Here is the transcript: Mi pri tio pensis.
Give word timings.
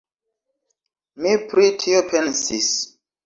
Mi 1.25 1.35
pri 1.51 1.67
tio 1.83 2.01
pensis. 2.13 2.73